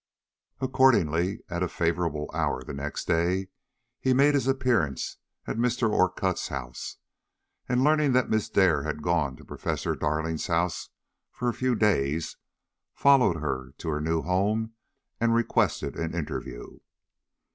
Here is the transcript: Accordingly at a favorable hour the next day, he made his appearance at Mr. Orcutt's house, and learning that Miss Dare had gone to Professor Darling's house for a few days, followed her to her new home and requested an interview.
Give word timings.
Accordingly 0.59 1.41
at 1.47 1.61
a 1.61 1.67
favorable 1.67 2.27
hour 2.33 2.63
the 2.63 2.73
next 2.73 3.05
day, 3.05 3.49
he 3.99 4.15
made 4.15 4.33
his 4.33 4.47
appearance 4.47 5.17
at 5.45 5.57
Mr. 5.57 5.91
Orcutt's 5.93 6.47
house, 6.47 6.97
and 7.69 7.83
learning 7.83 8.13
that 8.13 8.27
Miss 8.27 8.49
Dare 8.49 8.81
had 8.81 9.03
gone 9.03 9.35
to 9.35 9.45
Professor 9.45 9.93
Darling's 9.95 10.47
house 10.47 10.89
for 11.31 11.49
a 11.49 11.53
few 11.53 11.75
days, 11.75 12.37
followed 12.95 13.35
her 13.41 13.75
to 13.77 13.89
her 13.89 14.01
new 14.01 14.23
home 14.23 14.73
and 15.19 15.35
requested 15.35 15.95
an 15.95 16.15
interview. 16.15 16.79